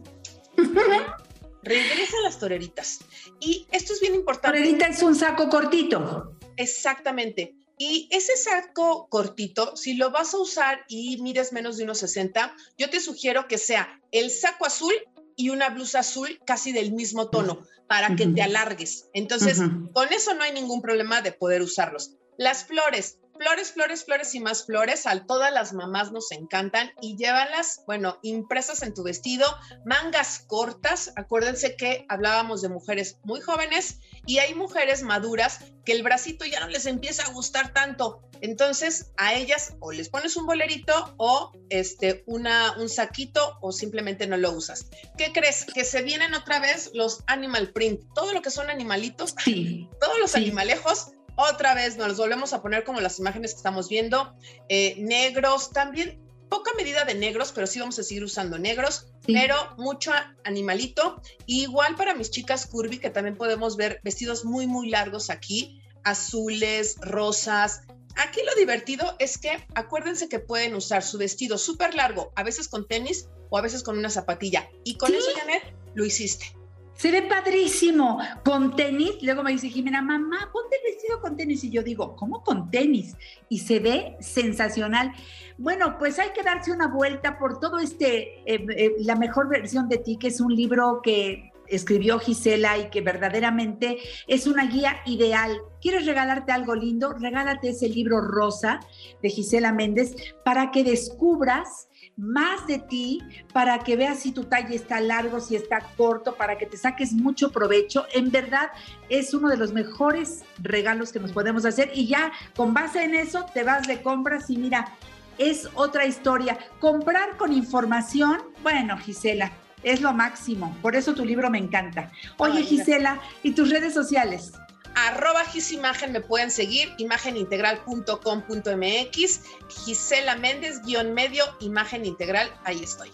[1.64, 3.01] Regresa las toreritas.
[3.41, 4.59] Y esto es bien importante.
[4.59, 6.39] Torerita es un saco cortito.
[6.57, 7.57] Exactamente.
[7.76, 12.55] Y ese saco cortito, si lo vas a usar y mides menos de unos 60,
[12.78, 14.95] yo te sugiero que sea el saco azul
[15.37, 19.09] y una blusa azul casi del mismo tono para que te alargues.
[19.12, 19.61] Entonces,
[19.93, 22.16] con eso no hay ningún problema de poder usarlos.
[22.39, 27.16] Las flores, flores, flores, flores y más flores, a todas las mamás nos encantan y
[27.16, 29.47] llévalas, bueno, impresas en tu vestido,
[29.85, 31.12] mangas cortas.
[31.16, 36.61] Acuérdense que hablábamos de mujeres muy jóvenes y hay mujeres maduras que el bracito ya
[36.61, 38.20] no les empieza a gustar tanto.
[38.41, 44.26] Entonces, a ellas o les pones un bolerito o este una un saquito o simplemente
[44.26, 44.87] no lo usas.
[45.16, 45.64] ¿Qué crees?
[45.64, 49.89] Que se vienen otra vez los animal print, todo lo que son animalitos, Sí.
[50.01, 50.39] todos los Sí.
[50.39, 54.35] animalejos, otra vez nos los volvemos a poner como las imágenes que estamos viendo,
[54.68, 59.32] eh, negros, también poca medida de negros, pero sí vamos a seguir usando negros, Sí.
[59.32, 60.12] pero mucho
[60.45, 61.20] animalito.
[61.47, 66.97] Igual para mis chicas curvy, que también podemos ver vestidos muy, muy largos aquí, azules,
[67.01, 67.82] rosas.
[68.16, 72.68] Aquí lo divertido es que acuérdense que pueden usar su vestido súper largo, a veces
[72.68, 74.68] con tenis o a veces con una zapatilla.
[74.85, 75.16] Y con Sí.
[75.16, 75.62] eso, Janet,
[75.95, 76.55] lo hiciste.
[76.97, 79.22] Se ve padrísimo con tenis.
[79.22, 81.64] Luego me dice Jimena, mamá, ponte el vestido con tenis.
[81.64, 83.16] Y yo digo, ¿cómo con tenis?
[83.49, 85.12] Y se ve sensacional.
[85.59, 89.88] Bueno, pues hay que darse una vuelta por todo este, eh, eh, la mejor versión
[89.88, 94.97] de ti, que es un libro que escribió Gisela y que verdaderamente es una guía
[95.07, 95.59] ideal.
[95.80, 97.12] ¿Quieres regalarte algo lindo?
[97.14, 98.80] Regálate ese libro rosa
[99.22, 100.14] de Gisela Méndez
[100.45, 105.56] para que descubras más de ti, para que veas si tu talle está largo, si
[105.56, 108.06] está corto, para que te saques mucho provecho.
[108.12, 108.70] En verdad
[109.08, 113.14] es uno de los mejores regalos que nos podemos hacer y ya con base en
[113.14, 114.92] eso te vas de compras y mira,
[115.38, 116.58] es otra historia.
[116.80, 119.52] Comprar con información, bueno, Gisela,
[119.82, 120.76] es lo máximo.
[120.80, 122.10] Por eso tu libro me encanta.
[122.38, 124.52] Oye, Gisela, ¿y tus redes sociales?
[124.95, 129.40] Arroba gisimagen me pueden seguir, imagenintegral.com.mx,
[129.84, 133.11] Gisela Méndez, guion medio, imagen integral, ahí estoy.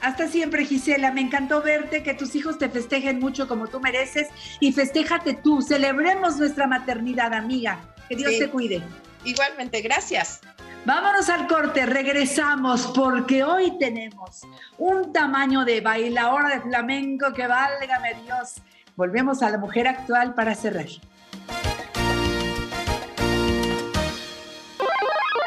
[0.00, 1.12] Hasta siempre, Gisela.
[1.12, 4.26] Me encantó verte, que tus hijos te festejen mucho como tú mereces
[4.58, 5.62] y festéjate tú.
[5.62, 7.78] Celebremos nuestra maternidad, amiga.
[8.08, 8.40] Que Dios Sí.
[8.40, 8.82] te cuide.
[9.24, 10.40] Igualmente, gracias.
[10.84, 14.40] Vámonos al corte, regresamos porque hoy tenemos
[14.78, 18.54] un tamaño de bailadora de flamenco que válgame Dios.
[18.96, 20.86] Volvemos a la mujer actual para cerrar.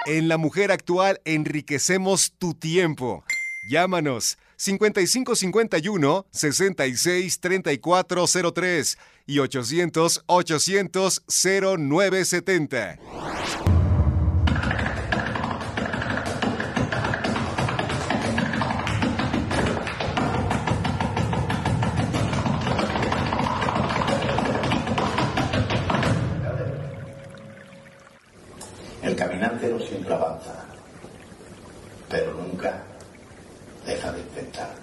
[0.07, 3.23] En La Mujer Actual enriquecemos tu tiempo.
[3.67, 12.99] Llámanos 5551 66 3403 y 800 800 0970.
[29.15, 30.65] El caminante no siempre avanza,
[32.09, 32.83] pero nunca
[33.85, 34.81] deja de intentarlo.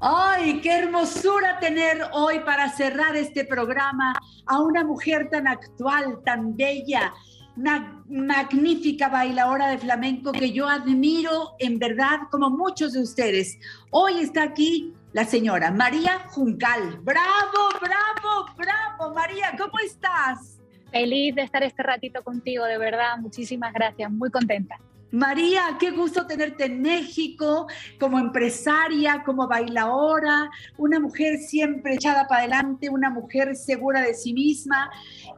[0.00, 4.12] ¡Ay, qué hermosura tener hoy para cerrar este programa
[4.44, 7.14] a una mujer tan actual, tan bella,
[7.56, 13.56] una magnífica bailadora de flamenco que yo admiro en verdad como muchos de ustedes.
[13.92, 16.98] Hoy está aquí la señora María Juncal.
[17.02, 19.14] ¡Bravo, bravo, bravo!
[19.14, 20.57] María, ¿cómo estás?
[20.90, 23.18] Feliz de estar este ratito contigo, de verdad.
[23.18, 24.78] Muchísimas gracias, muy contenta.
[25.10, 27.66] María, qué gusto tenerte en México
[27.98, 34.34] como empresaria, como bailadora, una mujer siempre echada para adelante, una mujer segura de sí
[34.34, 34.90] misma,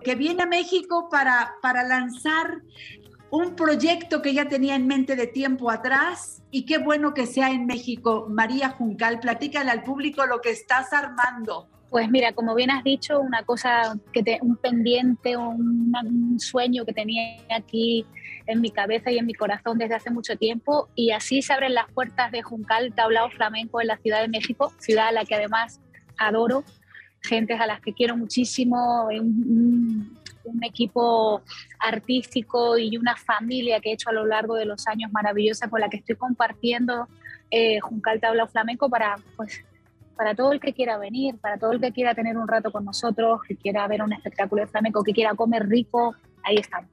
[0.02, 2.62] que viene a México para, para lanzar
[3.30, 7.50] un proyecto que ya tenía en mente de tiempo atrás y qué bueno que sea
[7.50, 8.26] en México.
[8.28, 11.69] María Juncal, platícale al público lo que estás armando.
[11.90, 16.84] Pues mira, como bien has dicho, una cosa que te, un pendiente, un, un sueño
[16.84, 18.06] que tenía aquí
[18.46, 21.74] en mi cabeza y en mi corazón desde hace mucho tiempo y así se abren
[21.74, 25.34] las puertas de Juncal Tablao Flamenco en la Ciudad de México, ciudad a la que
[25.34, 25.80] además
[26.16, 26.64] adoro,
[27.22, 31.42] gentes a las que quiero muchísimo, un equipo
[31.78, 35.80] artístico y una familia que he hecho a lo largo de los años maravillosa con
[35.80, 37.08] la que estoy compartiendo
[37.50, 39.64] eh, Juncal Tablao Flamenco para pues
[40.20, 42.84] para todo el que quiera venir, para todo el que quiera tener un rato con
[42.84, 46.90] nosotros, que quiera ver un espectáculo de flamenco, que quiera comer rico, ahí estamos.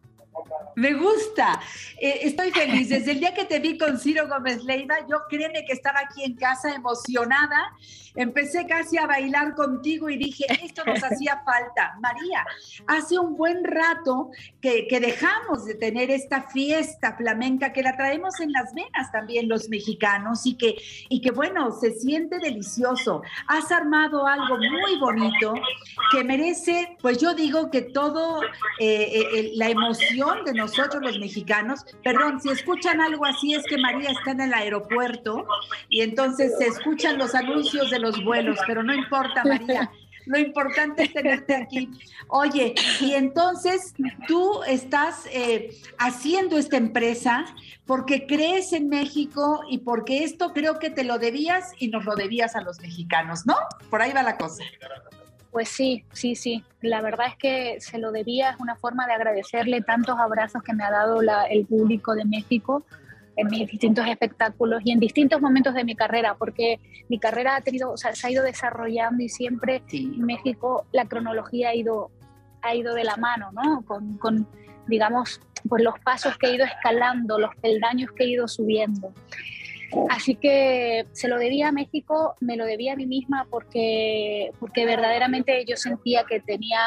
[0.78, 1.60] Me gusta.
[2.00, 2.88] Eh, estoy feliz.
[2.88, 6.24] Desde el día que te vi con Ciro Gómez Leiva, yo créeme que estaba aquí
[6.24, 7.74] en casa emocionada.
[8.18, 11.96] Empecé casi a bailar contigo y dije, esto nos hacía falta.
[12.02, 12.46] María,
[12.88, 18.40] hace un buen rato que, que dejamos de tener esta fiesta flamenca que la traemos
[18.40, 20.76] en las venas también los mexicanos y que,
[21.10, 23.22] y que bueno, se siente delicioso.
[23.48, 25.54] Has armado algo muy bonito
[26.12, 28.50] que merece, pues yo digo que todo, eh,
[28.80, 34.12] eh, la emoción de nosotros los mexicanos, perdón, si escuchan algo así es que María
[34.12, 35.46] está en el aeropuerto
[35.90, 39.92] y entonces se escuchan los anuncios de los vuelos, pero no importa María.
[40.28, 41.90] Lo importante es tenerte aquí.
[42.28, 43.94] Oye, y entonces
[44.28, 47.46] tú estás eh, haciendo esta empresa
[47.86, 52.16] porque crees en México y porque esto creo que te lo debías y nos lo
[52.16, 53.56] debías a los mexicanos, ¿no?
[53.90, 54.64] Por ahí va la cosa.
[55.52, 56.64] Pues sí, sí, sí.
[56.82, 60.74] La verdad es que se lo debía, es una forma de agradecerle tantos abrazos que
[60.74, 62.84] me ha dado el público de México
[63.38, 67.62] en mis distintos espectáculos y en distintos momentos de mi carrera, porque mi carrera ha
[67.62, 72.10] tenido, o sea, se ha ido desarrollando y siempre en México la cronología ha ido,
[72.64, 73.84] ha ido de la mano, ¿no?
[73.86, 74.48] Con, con,
[74.88, 79.14] digamos, pues los pasos que he ido escalando, los peldaños que he ido subiendo.
[80.10, 84.86] Así que se lo debía a México, me lo debía a mí misma porque, porque
[84.86, 86.80] verdaderamente yo sentía que tenía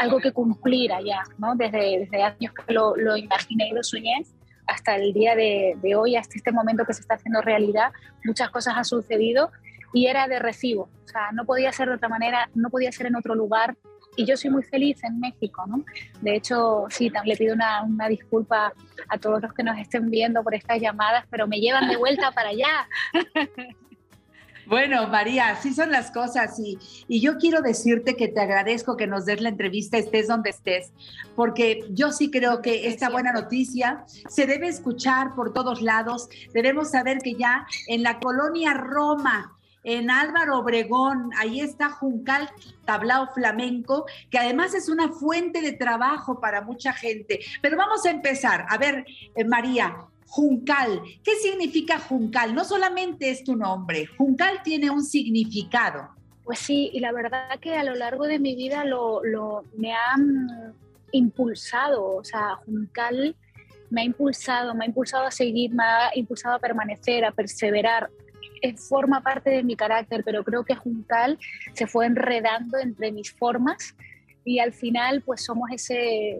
[0.00, 1.54] algo que cumplir allá, ¿no?
[1.54, 4.22] Desde, desde años que lo, lo imaginé y lo soñé
[4.66, 7.92] hasta el día de, de, hoy, hasta este momento que se está haciendo realidad,
[8.24, 9.50] muchas cosas han sucedido
[9.92, 10.90] y era de recibo.
[11.04, 13.76] O sea, no podía ser de otra manera, no podía ser en otro lugar.
[14.16, 15.84] Y yo soy muy feliz en México, ¿no?
[16.22, 18.72] De hecho, sí, le pido una, una disculpa
[19.08, 22.30] a todos los que nos estén viendo por estas llamadas, pero me llevan de vuelta
[22.32, 22.88] para allá.
[24.66, 29.06] Bueno, María, así son las cosas y, y, yo quiero decirte que te agradezco que
[29.06, 30.92] nos des la entrevista, estés donde estés,
[31.36, 36.28] porque yo sí creo que esta buena noticia se debe escuchar por todos lados.
[36.52, 42.50] Debemos saber que ya en la colonia Roma, en Álvaro Obregón, ahí está Juncal
[42.84, 47.38] Tablao Flamenco, que además es una fuente de trabajo para mucha gente.
[47.62, 48.66] Pero vamos a empezar.
[48.68, 49.06] A ver,
[49.36, 49.96] eh, María,
[50.26, 51.02] Juncal.
[51.22, 52.54] ¿Qué significa Juncal?
[52.54, 56.10] No solamente es tu nombre, Juncal tiene un significado.
[56.44, 59.92] Pues sí, y la verdad que a lo largo de mi vida lo, lo me
[59.92, 60.74] han
[61.12, 63.34] impulsado, o sea, Juncal
[63.90, 68.10] me ha impulsado, me ha impulsado a seguir, me ha impulsado a permanecer, a perseverar.
[68.88, 71.38] forma parte de mi carácter, pero creo que Juncal
[71.72, 73.94] se fue enredando entre mis formas
[74.46, 76.38] y al final pues somos ese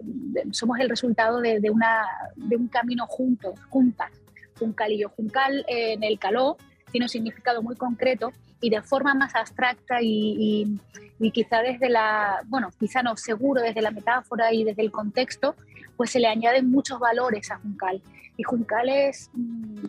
[0.51, 2.05] somos el resultado de, de, una,
[2.37, 4.09] de un camino juntos, juntas,
[4.57, 5.09] Juncal y yo.
[5.09, 6.55] Juncal eh, en el caló
[6.89, 8.31] tiene un significado muy concreto
[8.61, 10.07] y de forma más abstracta y,
[10.39, 10.79] y,
[11.19, 15.55] y, quizá desde la, bueno, quizá no, seguro desde la metáfora y desde el contexto,
[15.97, 18.01] pues se le añaden muchos valores a Juncal.
[18.37, 19.29] Y Juncal es...
[19.33, 19.85] Mmm,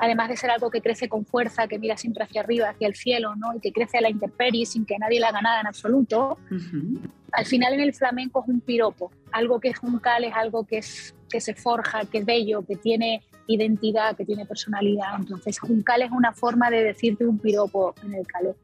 [0.00, 2.94] además de ser algo que crece con fuerza, que mira siempre hacia arriba, hacia el
[2.94, 3.54] cielo, ¿no?
[3.54, 6.54] y que crece a la intemperie sin que nadie le haga nada en absoluto, uh
[6.54, 7.00] -huh.
[7.32, 10.78] al final en el flamenco es un piropo, algo que es juncal, es algo que,
[10.78, 15.16] es, que se forja, que es bello, que tiene identidad, que tiene personalidad.
[15.18, 18.56] Entonces, juncal es una forma de decirte un piropo en el calor.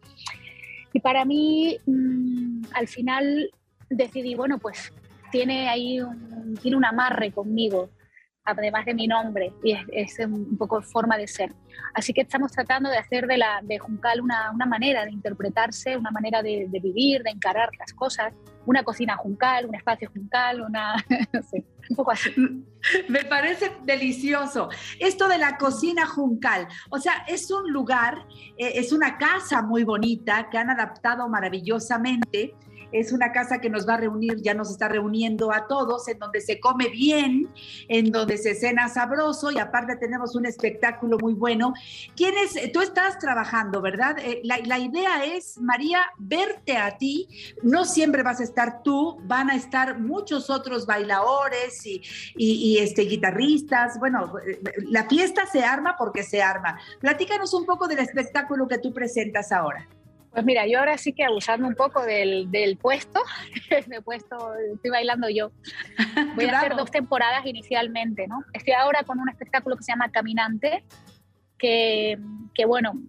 [0.92, 3.50] Y para mí, mmm, al final
[3.90, 4.92] decidí, bueno, pues
[5.30, 7.90] tiene ahí un, tiene un amarre conmigo,
[8.46, 11.52] además de mi nombre, y es, es, un poco forma de ser.
[11.94, 15.96] Así que estamos tratando de hacer de, la, de Juncal una, una manera de interpretarse,
[15.96, 18.32] una manera de, de, vivir, de encarar las cosas,
[18.64, 20.94] una cocina Juncal, un espacio Juncal, una,
[21.32, 22.32] no sé, un poco así.
[23.08, 24.68] Me parece delicioso.
[24.98, 28.26] Esto de la cocina Juncal, o sea, es un lugar,
[28.56, 32.54] eh, es una casa muy bonita que han adaptado maravillosamente
[32.92, 36.18] es una casa que nos va a reunir, ya nos está reuniendo a todos, en
[36.18, 37.48] donde se come bien,
[37.88, 41.74] en donde se cena sabroso y aparte tenemos un espectáculo muy bueno.
[42.16, 42.72] ¿Quiénes?
[42.72, 44.16] Tú estás trabajando, ¿verdad?
[44.18, 47.28] Eh, la, idea es, María, verte a ti.
[47.62, 52.02] No siempre vas a estar tú, van a estar muchos otros bailadores y,
[52.36, 53.98] y, este, guitarristas.
[53.98, 54.32] Bueno,
[54.88, 56.78] la fiesta se arma porque se arma.
[57.00, 59.88] Platícanos un poco del espectáculo que tú presentas ahora.
[60.36, 63.22] Pues mira, yo ahora sí que abusando un poco del, del puesto,
[63.86, 64.36] de puesto,
[64.74, 65.50] estoy bailando yo.
[66.34, 66.56] Voy claro.
[66.56, 68.44] a hacer dos temporadas inicialmente, ¿no?
[68.52, 70.84] Estoy ahora con un espectáculo que se llama Caminante,
[71.56, 72.18] que,
[72.52, 73.00] que bueno,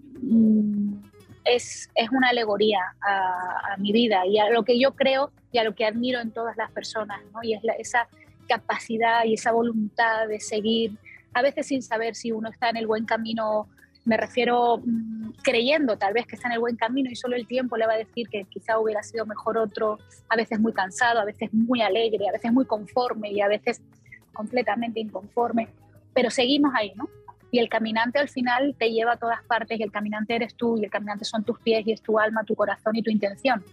[1.44, 5.58] es, es una alegoría a, a, mi vida y a lo que yo creo y
[5.58, 7.44] a lo que admiro en todas las personas, ¿no?
[7.44, 8.08] Y es la, esa
[8.48, 10.94] capacidad y esa voluntad de seguir,
[11.34, 13.68] a veces sin saber si uno está en el buen camino
[14.08, 17.46] me refiero mmm, creyendo tal vez que está en el buen camino y solo el
[17.46, 20.00] tiempo le va a decir que quizá hubiera sido mejor otro,
[20.30, 23.82] a veces muy cansado, a veces muy alegre, a veces muy conforme y a veces
[24.34, 25.70] completamente inconformes,
[26.14, 27.10] pero seguimos ahí, ¿no?
[27.52, 30.78] Y el caminante al final te lleva a todas partes y el caminante eres tú
[30.78, 33.64] y el caminante son tus pies y es tu alma, tu corazón y tu intención,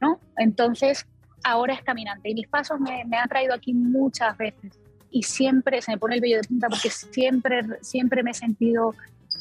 [0.00, 0.18] ¿no?
[0.36, 1.06] Entonces,
[1.44, 4.78] ahora es caminante y mis pasos me, me han traído aquí muchas veces
[5.10, 8.94] y siempre se me pone el vello de punta porque siempre, siempre me he sentido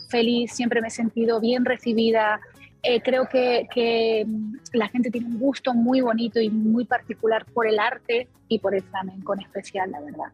[0.07, 2.39] feliz, siempre me he sentido bien recibida.
[2.83, 4.25] Eh, creo que, que,
[4.73, 8.75] la gente tiene un gusto muy bonito y muy particular por el arte y por
[8.75, 10.31] el flamenco en especial, la verdad.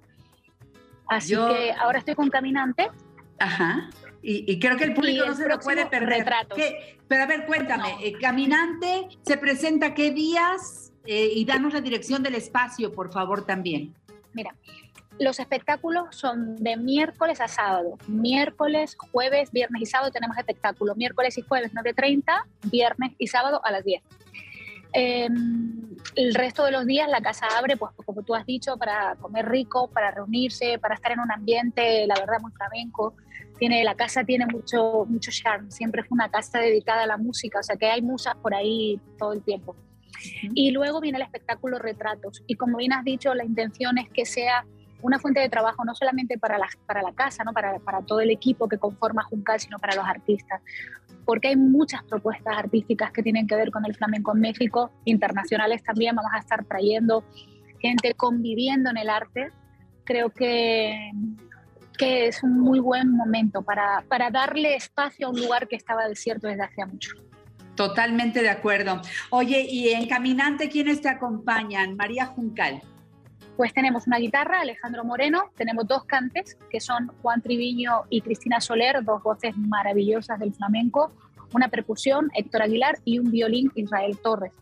[1.08, 2.90] Así que ahora estoy con Caminante.
[3.40, 3.90] Ajá.
[4.22, 6.26] Y, y creo que el público no se lo puede perder.
[7.08, 12.24] Pero a ver, cuéntame, eh, Caminante se presenta qué días eh, y danos la dirección
[12.24, 13.94] del espacio, por favor, también.
[14.34, 14.56] Mira,
[15.20, 17.97] los espectáculos son de miércoles a sábado.
[18.07, 20.95] Miércoles, jueves, viernes y sábado tenemos espectáculo.
[20.95, 24.01] Miércoles y jueves 9.30, viernes y sábado a las 10.
[24.95, 25.28] Eh,
[26.16, 29.47] el resto de los días la casa abre, pues como tú has dicho, para comer
[29.47, 33.16] rico, para reunirse, para estar en un ambiente, la verdad, muy flamenco.
[33.57, 37.59] Tiene, la casa tiene mucho, mucho charme, siempre fue una casa dedicada a la música,
[37.59, 39.76] o sea que hay musas por ahí todo el tiempo.
[40.53, 42.43] Y luego viene el espectáculo Retratos.
[42.47, 44.66] Y como bien has dicho, la intención es que sea
[45.04, 47.51] una fuente de trabajo no solamente para la, para la casa, ¿no?
[47.51, 50.62] para, para todo el equipo que conforma Juncal, sino para los artistas.
[51.26, 55.84] Porque hay muchas propuestas artísticas que tienen que ver con el flamenco en México, internacionales
[55.84, 56.16] también.
[56.16, 57.24] Vamos a estar trayendo
[57.80, 59.51] gente conviviendo en el arte.
[60.06, 61.12] Creo que,
[61.97, 66.08] que es un muy buen momento para, para darle espacio a un lugar que estaba
[66.08, 67.12] desierto desde hace mucho.
[67.76, 69.01] Totalmente de acuerdo.
[69.32, 71.97] Oye, y en Caminante, ¿quiénes te acompañan?
[71.97, 72.82] María Juncal.
[73.56, 78.60] Pues tenemos una guitarra, Alejandro Moreno, tenemos dos cantes, que son Juan Triviño y Cristina
[78.60, 81.12] Soler, dos voces maravillosas del flamenco,
[81.54, 84.54] una percusión, Héctor Aguilar, y un violín, Israel Torres.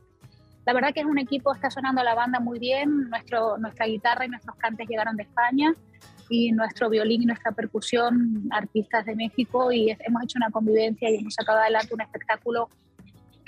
[0.66, 4.26] La verdad que es un equipo, está sonando la banda muy bien, Nuestro, nuestra guitarra
[4.26, 5.74] y nuestros cantes llegaron de España,
[6.28, 11.16] y nuestro violín y nuestra percusión, artistas de México, y hemos hecho una convivencia y
[11.16, 12.70] hemos sacado adelante un espectáculo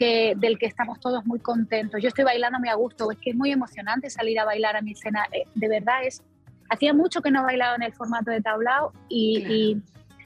[0.04, 2.02] que, del que estamos todos muy contentos.
[2.02, 4.82] Yo estoy bailando muy a gusto, es que es muy emocionante salir a bailar a
[4.82, 5.26] mi escena.
[5.32, 6.22] Eh, de verdad es,
[6.70, 9.56] hacía mucho que no bailaba en el formato de tablao y, claro.
[9.56, 9.82] y,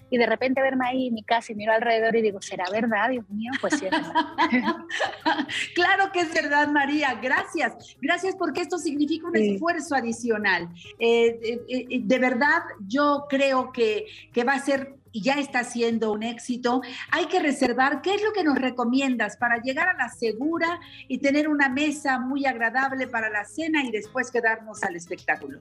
[0.09, 3.09] y, de repente verme ahí en mi casa y miro alrededor y digo, ¿será verdad,
[3.09, 3.51] Dios mío?
[3.61, 4.75] Pues sí, es verdad.
[5.75, 7.13] claro que es verdad, María.
[7.21, 7.95] Gracias.
[8.01, 9.53] Gracias porque esto significa un sí.
[9.53, 10.69] esfuerzo adicional.
[10.97, 16.11] Eh, eh, eh, de verdad, yo creo que, que va a ser ya está siendo
[16.11, 18.01] un éxito, hay que reservar.
[18.01, 22.20] ¿Qué es lo que nos recomiendas para llegar a la segura y tener una mesa
[22.20, 25.59] muy agradable para la cena y después quedarnos al espectáculo?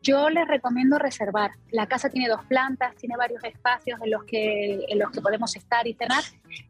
[0.00, 1.50] Yo les recomiendo reservar.
[1.70, 5.54] La casa tiene dos plantas, tiene varios espacios en los, que, en los que podemos
[5.56, 6.22] estar y cenar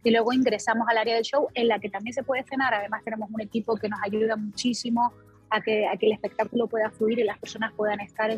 [0.02, 2.72] y luego ingresamos al área del show en la que también se puede cenar.
[2.72, 5.12] Además tenemos un equipo que nos ayuda muchísimo
[5.50, 8.30] a que, el espectáculo pueda fluir y las personas puedan estar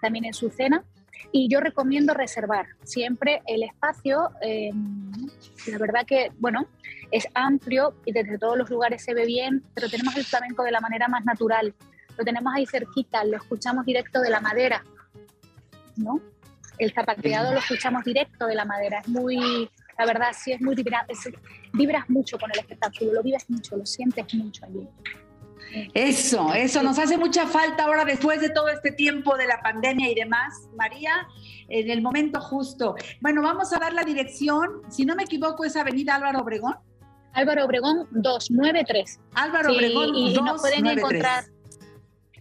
[0.00, 0.84] también en su cena.
[1.32, 4.30] Y yo recomiendo reservar siempre el espacio.
[4.40, 4.70] Eh,
[5.66, 6.66] la verdad que, bueno,
[7.10, 10.72] es amplio y desde todos los lugares se ve bien, pero tenemos el flamenco de
[10.72, 11.74] la manera más natural.
[12.16, 14.84] Lo tenemos ahí cerquita, lo escuchamos directo de la madera,
[15.96, 16.20] ¿no?
[16.78, 19.00] El zapateado lo escuchamos directo de la madera.
[19.00, 21.28] Es muy, la verdad, sí es muy vibra, es,
[21.72, 24.86] vibras mucho con el espectáculo, lo vives mucho, lo sientes mucho allí.
[25.94, 30.10] Eso, eso nos hace mucha falta ahora después de todo este tiempo de la pandemia
[30.10, 30.68] y demás.
[30.76, 31.28] María,
[31.68, 32.94] en el momento justo.
[33.20, 34.82] Bueno, vamos a dar la dirección.
[34.88, 36.76] Si no me equivoco, es Avenida Álvaro Obregón.
[37.32, 39.20] Álvaro Obregón 293.
[39.34, 40.44] Álvaro Obregón sí, y, 293.
[40.44, 41.44] nos pueden encontrar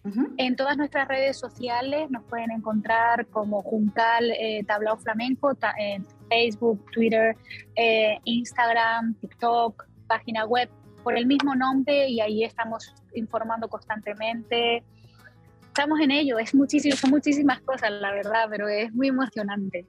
[0.03, 0.34] uh -huh.
[0.38, 6.05] en todas nuestras redes sociales, nos pueden encontrar como Juncal eh, Tablao Flamenco, ta en
[6.30, 7.36] Facebook, Twitter,
[7.75, 10.69] eh, Instagram, TikTok, página web
[11.08, 14.84] por el mismo nombre y ahí estamos informando constantemente.
[15.68, 19.86] Estamos en ello, es muchísimo, son muchísimas cosas, la verdad, pero es muy emocionante.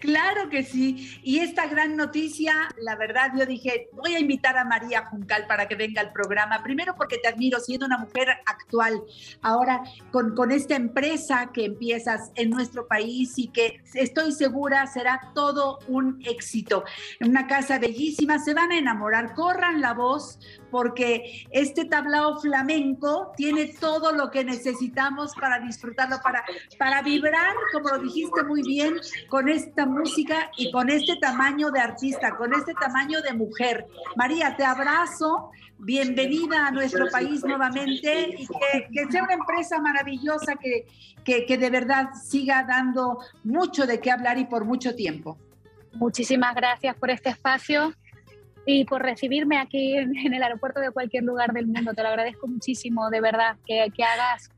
[0.00, 1.18] Claro que sí.
[1.22, 5.68] Y esta gran noticia, la verdad, yo dije, voy a invitar a María Juncal para
[5.68, 6.62] que venga al programa.
[6.62, 9.02] Primero porque te admiro siendo una mujer actual.
[9.42, 15.32] Ahora, con, con esta empresa que empiezas en nuestro país y que estoy segura será
[15.34, 16.84] todo un éxito.
[17.20, 19.34] Una casa bellísima, se van a enamorar.
[19.34, 20.38] Corran la voz
[20.70, 26.44] porque este tablao flamenco tiene todo lo que necesitamos para disfrutarlo, para,
[26.78, 28.96] para vibrar, como lo dijiste muy bien,
[29.28, 33.86] con esta música y con este tamaño de artista, con este tamaño de mujer.
[34.16, 40.54] María, te abrazo, bienvenida a nuestro país nuevamente y que, que sea una empresa maravillosa
[40.54, 40.86] que,
[41.24, 45.36] que, que de verdad siga dando mucho de qué hablar y por mucho tiempo.
[45.94, 47.92] Muchísimas gracias por este espacio
[48.64, 51.94] y por recibirme aquí en, el aeropuerto de cualquier lugar del mundo.
[51.94, 54.50] Te lo agradezco muchísimo, de verdad, que, que hagas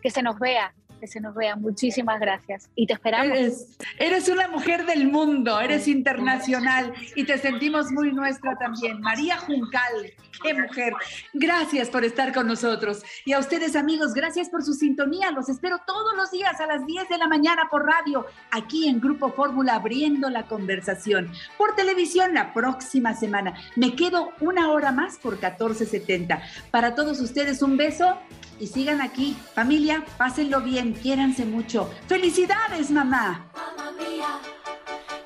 [0.00, 0.74] que se nos vea,
[1.04, 1.54] que se nos vea.
[1.54, 3.36] Muchísimas gracias y te esperamos.
[3.36, 9.02] Eres, eres una mujer del mundo, eres internacional y te sentimos muy nuestra también.
[9.02, 10.94] María Juncal, qué mujer.
[11.34, 13.02] Gracias por estar con nosotros.
[13.26, 15.30] Y a ustedes amigos, gracias por su sintonía.
[15.30, 18.98] Los espero todos los días a las 10 de la mañana por radio, aquí en
[18.98, 21.30] Grupo Fórmula, abriendo la conversación.
[21.58, 23.52] Por televisión la próxima semana.
[23.76, 26.40] Me quedo una hora más por 1470.
[26.70, 28.18] Para todos ustedes un beso
[28.60, 29.36] y sigan aquí.
[29.54, 31.90] Familia, pásenlo bien, quiéranse mucho.
[32.06, 33.46] ¡Felicidades, mamá!
[33.54, 34.38] Mamma mia,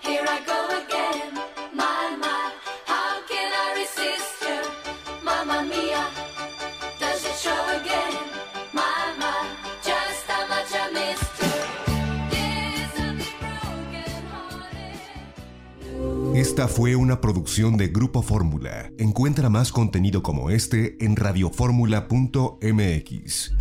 [0.03, 1.58] here I go again.
[16.39, 18.93] Esta fue una producción de Grupo Fórmula.
[18.97, 23.53] Encuentra más contenido como este en radioformula.mx.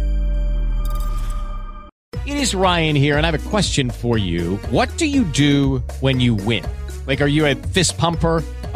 [2.27, 4.59] It is Ryan here, and I have a question for you.
[4.69, 6.63] What do you do when you win?
[7.07, 8.43] Like, are you a fist pumper?